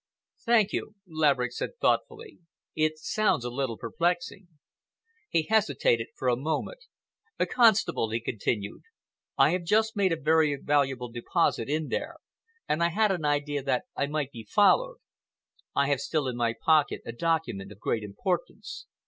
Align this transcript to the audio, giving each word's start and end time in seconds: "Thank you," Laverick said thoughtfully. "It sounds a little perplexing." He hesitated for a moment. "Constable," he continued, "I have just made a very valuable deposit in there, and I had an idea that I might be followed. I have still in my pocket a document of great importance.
"Thank 0.43 0.73
you," 0.73 0.95
Laverick 1.07 1.51
said 1.51 1.77
thoughtfully. 1.79 2.39
"It 2.75 2.97
sounds 2.97 3.45
a 3.45 3.51
little 3.51 3.77
perplexing." 3.77 4.47
He 5.29 5.43
hesitated 5.43 6.07
for 6.17 6.27
a 6.27 6.35
moment. 6.35 6.79
"Constable," 7.39 8.09
he 8.09 8.19
continued, 8.19 8.81
"I 9.37 9.51
have 9.51 9.61
just 9.63 9.95
made 9.95 10.11
a 10.11 10.19
very 10.19 10.55
valuable 10.55 11.11
deposit 11.11 11.69
in 11.69 11.89
there, 11.89 12.15
and 12.67 12.83
I 12.83 12.89
had 12.89 13.11
an 13.11 13.25
idea 13.25 13.61
that 13.61 13.83
I 13.95 14.07
might 14.07 14.31
be 14.31 14.43
followed. 14.43 14.97
I 15.75 15.87
have 15.89 15.99
still 16.01 16.27
in 16.27 16.35
my 16.35 16.55
pocket 16.59 17.01
a 17.05 17.11
document 17.11 17.71
of 17.71 17.77
great 17.79 18.01
importance. 18.01 18.87